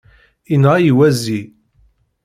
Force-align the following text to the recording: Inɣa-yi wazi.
Inɣa-yi 0.53 0.91
wazi. 0.97 1.41